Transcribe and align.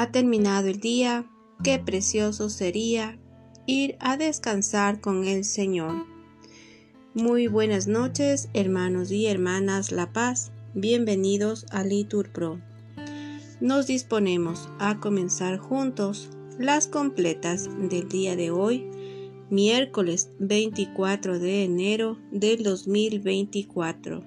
Ha 0.00 0.12
terminado 0.12 0.68
el 0.68 0.78
día, 0.78 1.26
qué 1.64 1.80
precioso 1.80 2.50
sería 2.50 3.18
ir 3.66 3.96
a 3.98 4.16
descansar 4.16 5.00
con 5.00 5.24
el 5.24 5.44
Señor. 5.44 6.06
Muy 7.14 7.48
buenas 7.48 7.88
noches, 7.88 8.48
hermanos 8.54 9.10
y 9.10 9.26
hermanas 9.26 9.90
La 9.90 10.12
Paz. 10.12 10.52
Bienvenidos 10.72 11.66
a 11.72 11.82
Litur 11.82 12.30
Pro. 12.30 12.60
Nos 13.60 13.88
disponemos 13.88 14.68
a 14.78 15.00
comenzar 15.00 15.58
juntos 15.58 16.30
las 16.60 16.86
completas 16.86 17.68
del 17.90 18.08
día 18.08 18.36
de 18.36 18.52
hoy, 18.52 18.88
miércoles 19.50 20.30
24 20.38 21.40
de 21.40 21.64
enero 21.64 22.18
del 22.30 22.62
2024, 22.62 24.22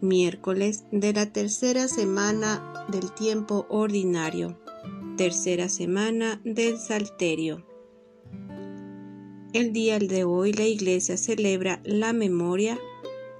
miércoles 0.00 0.86
de 0.90 1.12
la 1.12 1.26
tercera 1.26 1.86
semana 1.86 2.84
del 2.90 3.12
tiempo 3.12 3.64
ordinario, 3.68 4.58
tercera 5.18 5.68
semana 5.68 6.40
del 6.44 6.78
Salterio. 6.78 7.66
El 9.52 9.72
día 9.72 9.98
de 9.98 10.22
hoy 10.22 10.52
la 10.52 10.62
iglesia 10.62 11.16
celebra 11.16 11.80
la 11.84 12.12
memoria 12.12 12.78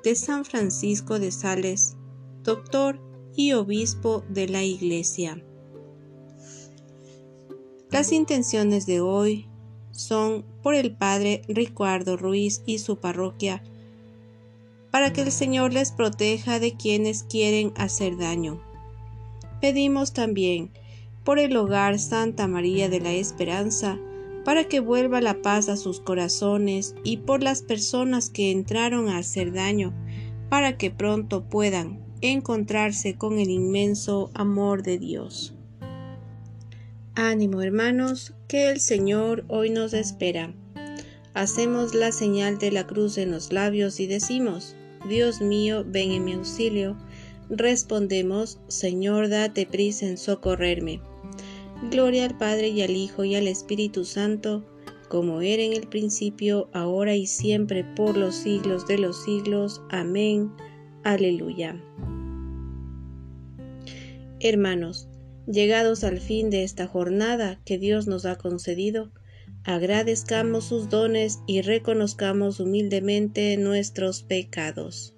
de 0.03 0.17
San 0.17 0.45
Francisco 0.45 1.21
de 1.21 1.31
Sales, 1.31 1.97
doctor 2.43 3.01
y 3.37 3.53
obispo 3.53 4.25
de 4.29 4.49
la 4.49 4.65
iglesia. 4.65 5.41
Las 7.93 8.11
intenciones 8.11 8.85
de 8.85 9.01
hoy 9.01 9.47
son 9.93 10.45
por 10.65 10.75
el 10.75 10.97
padre 10.97 11.43
Ricardo 11.47 12.17
Ruiz 12.17 12.61
y 12.67 12.81
su 12.81 12.97
parroquia, 12.97 13.63
para 14.91 15.13
que 15.13 15.21
el 15.21 15.31
Señor 15.31 15.73
les 15.73 15.93
proteja 15.93 16.59
de 16.59 16.77
quienes 16.77 17.23
quieren 17.23 17.73
hacer 17.77 18.17
daño. 18.17 18.61
Pedimos 19.61 20.13
también 20.13 20.73
por 21.29 21.39
el 21.39 21.55
hogar 21.59 21.99
Santa 21.99 22.49
María 22.49 22.89
de 22.89 23.01
la 23.01 23.13
Esperanza, 23.13 24.01
para 24.47 24.65
que 24.65 24.81
vuelva 24.81 25.21
la 25.21 25.43
paz 25.43 25.69
a 25.69 25.77
sus 25.77 26.01
corazones 26.01 26.95
y 27.05 27.19
por 27.19 27.43
las 27.43 27.61
personas 27.61 28.31
que 28.31 28.51
entraron 28.51 29.11
a 29.11 29.19
hacer 29.19 29.53
daño, 29.53 29.93
para 30.49 30.79
que 30.79 30.91
pronto 30.91 31.45
puedan 31.45 32.01
encontrarse 32.23 33.17
con 33.17 33.39
el 33.39 33.51
inmenso 33.51 34.31
amor 34.33 34.83
de 34.83 34.99
Dios. 34.99 35.55
Ánimo 37.15 37.61
hermanos, 37.61 38.33
que 38.49 38.71
el 38.71 38.81
Señor 38.81 39.45
hoy 39.49 39.69
nos 39.69 39.93
espera. 39.93 40.55
Hacemos 41.35 41.95
la 41.95 42.11
señal 42.11 42.57
de 42.57 42.71
la 42.71 42.87
cruz 42.87 43.19
en 43.19 43.33
los 43.33 43.53
labios 43.53 44.01
y 44.01 44.07
decimos, 44.07 44.77
Dios 45.11 45.43
mío, 45.43 45.85
ven 45.87 46.11
en 46.13 46.25
mi 46.25 46.33
auxilio. 46.33 46.97
Respondemos, 47.51 48.61
Señor, 48.69 49.29
date 49.29 49.67
prisa 49.67 50.07
en 50.07 50.17
socorrerme. 50.17 51.03
Gloria 51.83 52.25
al 52.25 52.37
Padre 52.37 52.69
y 52.69 52.83
al 52.83 52.91
Hijo 52.91 53.25
y 53.25 53.37
al 53.37 53.47
Espíritu 53.47 54.05
Santo, 54.05 54.67
como 55.09 55.41
era 55.41 55.63
en 55.63 55.73
el 55.73 55.87
principio, 55.87 56.69
ahora 56.73 57.15
y 57.15 57.27
siempre, 57.27 57.85
por 57.85 58.17
los 58.17 58.35
siglos 58.35 58.87
de 58.89 58.99
los 58.99 59.23
siglos. 59.25 59.81
Amén. 59.89 60.51
Aleluya. 61.05 61.81
Hermanos, 64.41 65.09
llegados 65.47 66.03
al 66.03 66.21
fin 66.21 66.51
de 66.51 66.65
esta 66.65 66.87
jornada 66.89 67.61
que 67.65 67.79
Dios 67.79 68.09
nos 68.09 68.27
ha 68.27 68.37
concedido, 68.37 69.13
agradezcamos 69.65 70.65
sus 70.65 70.89
dones 70.89 71.39
y 71.47 71.63
reconozcamos 71.63 72.59
humildemente 72.59 73.57
nuestros 73.57 74.25
pecados. 74.25 75.18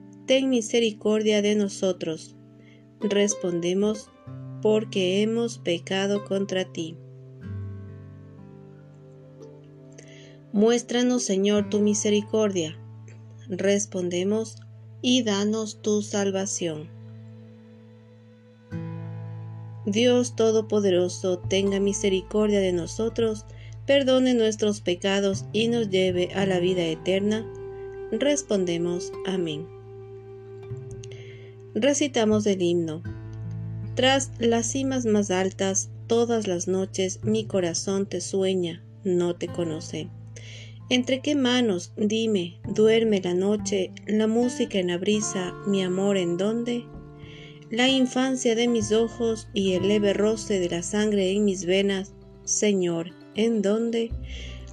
ten 0.31 0.49
misericordia 0.49 1.41
de 1.41 1.55
nosotros. 1.55 2.37
Respondemos, 3.01 4.09
porque 4.61 5.21
hemos 5.21 5.57
pecado 5.57 6.23
contra 6.23 6.63
ti. 6.63 6.95
Muéstranos, 10.53 11.23
Señor, 11.23 11.69
tu 11.69 11.81
misericordia. 11.81 12.79
Respondemos, 13.49 14.55
y 15.01 15.23
danos 15.23 15.81
tu 15.81 16.01
salvación. 16.01 16.89
Dios 19.85 20.37
Todopoderoso, 20.37 21.39
tenga 21.39 21.81
misericordia 21.81 22.61
de 22.61 22.71
nosotros, 22.71 23.45
perdone 23.85 24.33
nuestros 24.33 24.79
pecados 24.79 25.43
y 25.51 25.67
nos 25.67 25.89
lleve 25.89 26.29
a 26.33 26.45
la 26.45 26.59
vida 26.59 26.83
eterna. 26.83 27.45
Respondemos, 28.13 29.11
amén 29.25 29.80
recitamos 31.75 32.45
el 32.45 32.61
himno. 32.61 33.03
Tras 33.95 34.31
las 34.39 34.67
cimas 34.67 35.05
más 35.05 35.31
altas, 35.31 35.89
todas 36.07 36.47
las 36.47 36.67
noches 36.67 37.19
mi 37.23 37.45
corazón 37.45 38.05
te 38.07 38.21
sueña, 38.21 38.83
no 39.03 39.35
te 39.35 39.47
conoce. 39.47 40.09
¿Entre 40.89 41.21
qué 41.21 41.35
manos, 41.35 41.93
dime, 41.95 42.59
duerme 42.67 43.21
la 43.21 43.33
noche, 43.33 43.91
la 44.07 44.27
música 44.27 44.77
en 44.77 44.87
la 44.87 44.97
brisa, 44.97 45.53
mi 45.65 45.83
amor 45.83 46.17
en 46.17 46.35
dónde? 46.35 46.85
La 47.69 47.87
infancia 47.87 48.55
de 48.55 48.67
mis 48.67 48.91
ojos 48.91 49.47
y 49.53 49.73
el 49.73 49.87
leve 49.87 50.11
roce 50.11 50.59
de 50.59 50.67
la 50.67 50.83
sangre 50.83 51.31
en 51.31 51.45
mis 51.45 51.65
venas, 51.65 52.13
Señor, 52.43 53.11
¿en 53.35 53.61
dónde? 53.61 54.11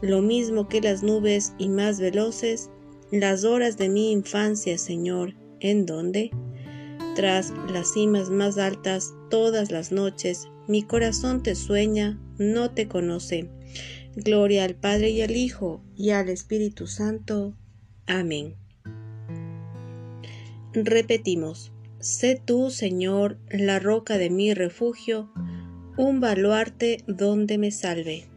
Lo 0.03 0.21
mismo 0.21 0.69
que 0.69 0.81
las 0.81 1.05
nubes 1.05 1.53
y 1.59 1.69
más 1.69 2.01
veloces, 2.01 2.71
las 3.13 3.45
horas 3.45 3.77
de 3.77 3.89
mi 3.89 4.11
infancia, 4.11 4.77
Señor, 4.79 5.35
¿en 5.61 5.87
dónde? 5.87 6.33
Tras 7.19 7.53
las 7.69 7.95
cimas 7.95 8.31
más 8.31 8.59
altas 8.59 9.13
todas 9.29 9.73
las 9.73 9.91
noches, 9.91 10.47
mi 10.69 10.85
corazón 10.85 11.43
te 11.43 11.57
sueña, 11.57 12.17
no 12.39 12.71
te 12.71 12.87
conoce. 12.87 13.51
Gloria 14.15 14.63
al 14.63 14.77
Padre 14.77 15.11
y 15.11 15.23
al 15.23 15.35
Hijo 15.35 15.83
y 15.97 16.11
al 16.11 16.29
Espíritu 16.29 16.87
Santo. 16.87 17.57
Amén. 18.07 18.55
Repetimos, 20.73 21.73
sé 21.99 22.41
tú, 22.41 22.71
Señor, 22.71 23.37
la 23.51 23.81
roca 23.81 24.17
de 24.17 24.31
mi 24.31 24.55
refugio, 24.55 25.33
un 25.97 26.21
baluarte 26.21 27.03
donde 27.09 27.59
me 27.59 27.73
salve. 27.73 28.29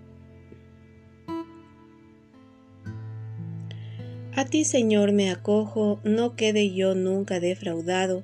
A 4.33 4.45
ti, 4.45 4.63
Señor, 4.63 5.11
me 5.11 5.29
acojo, 5.29 5.99
no 6.03 6.35
quede 6.35 6.73
yo 6.73 6.95
nunca 6.95 7.39
defraudado 7.39 8.23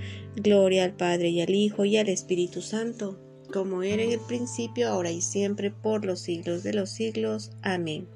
Gloria 0.35 0.85
al 0.85 0.93
Padre 0.93 1.29
y 1.29 1.41
al 1.41 1.53
Hijo 1.53 1.83
y 1.83 1.97
al 1.97 2.07
Espíritu 2.07 2.61
Santo, 2.61 3.19
como 3.51 3.83
era 3.83 4.01
en 4.01 4.11
el 4.11 4.19
principio, 4.19 4.87
ahora 4.87 5.11
y 5.11 5.21
siempre, 5.21 5.71
por 5.71 6.05
los 6.05 6.21
siglos 6.21 6.63
de 6.63 6.73
los 6.73 6.89
siglos. 6.89 7.51
Amén. 7.61 8.07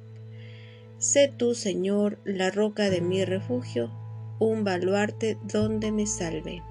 Sé 0.98 1.32
tú, 1.36 1.56
Señor, 1.56 2.18
la 2.24 2.52
roca 2.52 2.90
de 2.90 3.02
mi 3.02 3.26
refugio, 3.26 3.92
un 4.40 4.64
baluarte 4.64 5.38
donde 5.44 5.92
me 5.92 6.08
salve. 6.08 6.64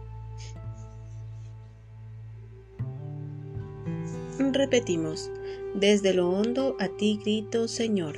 Repetimos, 4.39 5.31
desde 5.75 6.15
lo 6.15 6.31
hondo 6.31 6.75
a 6.81 6.89
ti 6.89 7.21
grito, 7.23 7.69
Señor. 7.69 8.17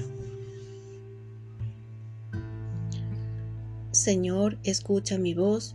Señor, 3.91 4.59
escucha 4.63 5.19
mi 5.19 5.35
voz 5.35 5.75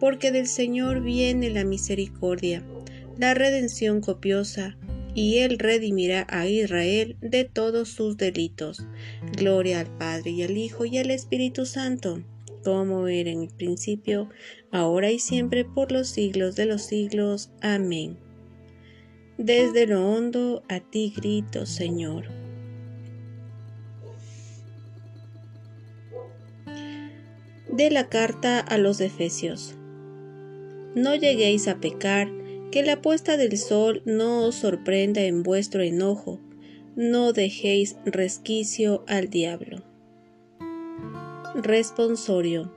Porque 0.00 0.30
del 0.30 0.46
Señor 0.46 1.02
viene 1.02 1.50
la 1.50 1.64
misericordia, 1.64 2.62
la 3.18 3.34
redención 3.34 4.00
copiosa, 4.00 4.76
y 5.14 5.38
él 5.38 5.58
redimirá 5.58 6.26
a 6.30 6.46
Israel 6.46 7.16
de 7.20 7.44
todos 7.44 7.88
sus 7.88 8.16
delitos. 8.16 8.86
Gloria 9.36 9.80
al 9.80 9.98
Padre 9.98 10.30
y 10.30 10.42
al 10.44 10.56
Hijo 10.56 10.84
y 10.84 10.98
al 10.98 11.10
Espíritu 11.10 11.66
Santo, 11.66 12.22
como 12.62 13.08
era 13.08 13.30
en 13.30 13.42
el 13.42 13.48
principio, 13.48 14.28
ahora 14.70 15.10
y 15.10 15.18
siempre, 15.18 15.64
por 15.64 15.90
los 15.90 16.08
siglos 16.08 16.54
de 16.54 16.66
los 16.66 16.82
siglos. 16.82 17.50
Amén. 17.60 18.16
Desde 19.38 19.86
lo 19.86 20.08
hondo 20.08 20.62
a 20.68 20.80
ti 20.80 21.12
grito, 21.16 21.66
Señor. 21.66 22.26
De 27.72 27.90
la 27.90 28.08
carta 28.08 28.60
a 28.60 28.78
los 28.78 29.00
Efesios. 29.00 29.77
No 30.98 31.14
lleguéis 31.14 31.68
a 31.68 31.78
pecar 31.78 32.28
que 32.72 32.82
la 32.82 33.00
puesta 33.00 33.36
del 33.36 33.56
sol 33.56 34.02
no 34.04 34.44
os 34.44 34.56
sorprenda 34.56 35.20
en 35.20 35.44
vuestro 35.44 35.80
enojo, 35.84 36.40
no 36.96 37.32
dejéis 37.32 37.94
resquicio 38.04 39.04
al 39.06 39.30
diablo. 39.30 39.84
Responsorio. 41.54 42.72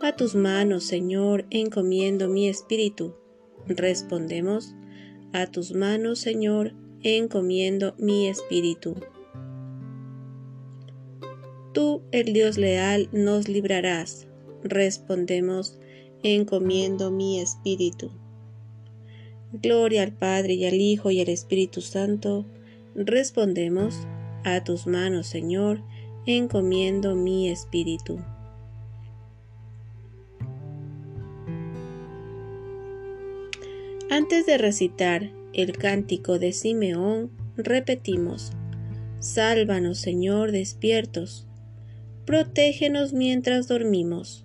A 0.00 0.16
tus 0.16 0.34
manos, 0.34 0.82
Señor, 0.82 1.46
encomiendo 1.50 2.28
mi 2.28 2.48
espíritu. 2.48 3.14
Respondemos. 3.68 4.74
A 5.32 5.46
tus 5.46 5.72
manos, 5.72 6.18
Señor, 6.18 6.74
encomiendo 7.04 7.94
mi 7.96 8.26
espíritu. 8.26 8.96
Tú, 11.72 12.02
el 12.10 12.32
Dios 12.32 12.58
leal, 12.58 13.08
nos 13.12 13.48
librarás. 13.48 14.26
Respondemos, 14.64 15.78
encomiendo 16.22 17.10
mi 17.10 17.40
espíritu. 17.40 18.10
Gloria 19.52 20.02
al 20.02 20.12
Padre 20.12 20.54
y 20.54 20.64
al 20.64 20.74
Hijo 20.74 21.10
y 21.10 21.20
al 21.20 21.28
Espíritu 21.28 21.80
Santo. 21.80 22.46
Respondemos, 22.94 24.06
a 24.44 24.64
tus 24.64 24.86
manos, 24.86 25.26
Señor, 25.26 25.82
encomiendo 26.26 27.14
mi 27.14 27.48
espíritu. 27.48 28.18
Antes 34.10 34.46
de 34.46 34.58
recitar 34.58 35.30
el 35.52 35.72
cántico 35.72 36.38
de 36.38 36.52
Simeón, 36.52 37.30
repetimos, 37.56 38.52
Sálvanos, 39.20 39.98
Señor, 39.98 40.52
despiertos, 40.52 41.46
protégenos 42.26 43.12
mientras 43.12 43.68
dormimos, 43.68 44.44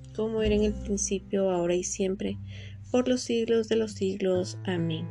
como 0.15 0.41
era 0.41 0.55
en 0.55 0.63
el 0.63 0.73
principio, 0.73 1.49
ahora 1.49 1.75
y 1.75 1.83
siempre, 1.83 2.37
por 2.91 3.07
los 3.07 3.21
siglos 3.21 3.69
de 3.69 3.77
los 3.77 3.93
siglos. 3.93 4.57
Amén. 4.65 5.07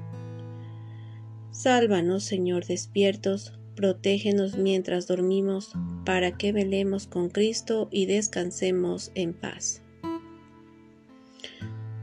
Sálvanos, 1.51 2.25
Señor, 2.25 2.67
despiertos, 2.67 3.53
protégenos 3.75 4.57
mientras 4.57 5.07
dormimos, 5.07 5.73
para 6.05 6.37
que 6.37 6.53
velemos 6.53 7.07
con 7.07 7.29
Cristo 7.29 7.89
y 7.91 8.07
descansemos 8.07 9.11
en 9.15 9.33
paz. 9.33 9.83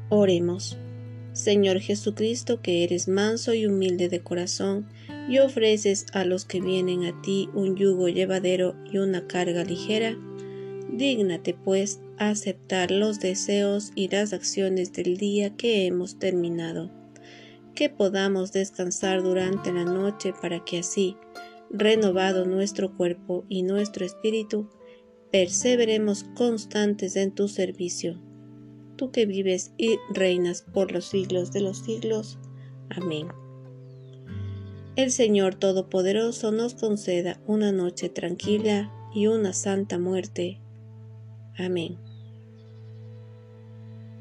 Oremos. 0.10 0.78
Señor 1.34 1.80
Jesucristo, 1.80 2.62
que 2.62 2.84
eres 2.84 3.08
manso 3.08 3.54
y 3.54 3.68
humilde 3.68 4.10
de 4.10 4.22
corazón, 4.22 4.88
y 5.30 5.40
ofreces 5.40 6.06
a 6.14 6.26
los 6.26 6.46
que 6.46 6.62
vienen 6.62 7.06
a 7.06 7.22
ti 7.22 7.50
un 7.54 7.76
yugo 7.76 8.08
llevadero 8.08 8.76
y 8.92 8.98
una 8.98 9.28
carga 9.28 9.64
ligera, 9.64 10.18
dígnate 10.92 11.54
pues 11.54 12.00
aceptar 12.18 12.92
los 12.92 13.20
deseos 13.20 13.92
y 13.96 14.10
las 14.10 14.34
acciones 14.34 14.94
del 14.94 15.18
día 15.18 15.56
que 15.56 15.86
hemos 15.86 16.20
terminado, 16.20 16.92
que 17.76 17.90
podamos 17.90 18.52
descansar 18.52 19.24
durante 19.24 19.72
la 19.72 19.86
noche 19.86 20.34
para 20.42 20.64
que 20.64 20.80
así, 20.80 21.16
renovado 21.70 22.46
nuestro 22.46 22.96
cuerpo 22.96 23.46
y 23.50 23.64
nuestro 23.64 24.06
espíritu, 24.06 24.70
perseveremos 25.32 26.24
constantes 26.36 27.16
en 27.16 27.32
tu 27.34 27.48
servicio. 27.48 28.22
Tú 28.96 29.12
que 29.12 29.26
vives 29.26 29.74
y 29.78 29.98
reinas 30.10 30.62
por 30.62 30.92
los 30.92 31.06
siglos 31.06 31.52
de 31.52 31.62
los 31.62 31.80
siglos. 31.80 32.40
Amén. 32.90 33.28
El 34.96 35.12
Señor 35.12 35.54
Todopoderoso 35.54 36.52
nos 36.52 36.74
conceda 36.74 37.40
una 37.46 37.72
noche 37.72 38.10
tranquila 38.10 38.92
y 39.14 39.28
una 39.28 39.54
santa 39.54 40.00
muerte. 40.00 40.60
Amén 41.58 41.98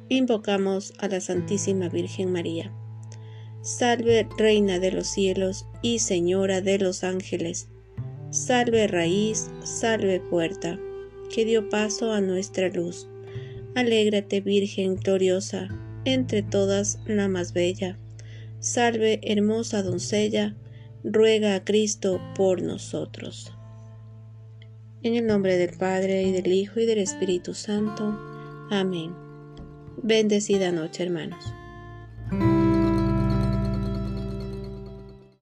invocamos 0.09 0.93
a 0.99 1.09
la 1.09 1.21
Santísima 1.21 1.89
Virgen 1.89 2.33
María. 2.33 2.73
Salve 3.63 4.29
Reina 4.39 4.79
de 4.79 4.93
los 4.93 5.09
cielos 5.09 5.67
y 5.83 5.99
Señora 5.99 6.61
de 6.61 6.79
los 6.79 7.03
ángeles. 7.03 7.69
Salve 8.31 8.87
raíz, 8.87 9.51
salve 9.65 10.21
puerta, 10.21 10.79
que 11.35 11.45
dio 11.45 11.69
paso 11.69 12.13
a 12.13 12.21
nuestra 12.21 12.69
luz. 12.69 13.09
Alégrate 13.75 14.41
Virgen 14.41 14.97
gloriosa, 14.97 15.69
entre 16.05 16.43
todas 16.43 17.01
la 17.07 17.29
más 17.29 17.53
bella. 17.53 17.99
Salve 18.61 19.21
hermosa 19.23 19.83
doncella, 19.83 20.55
ruega 21.03 21.57
a 21.57 21.65
Cristo 21.65 22.21
por 22.37 22.63
nosotros. 22.63 23.56
En 25.03 25.15
el 25.15 25.27
nombre 25.27 25.57
del 25.57 25.77
Padre, 25.77 26.23
y 26.23 26.33
del 26.33 26.53
Hijo, 26.53 26.81
y 26.81 26.87
del 26.87 26.99
Espíritu 26.99 27.55
Santo. 27.55 28.19
Amén. 28.71 29.15
Bendecida 30.03 30.73
noche, 30.73 31.05
hermanos. 31.05 31.45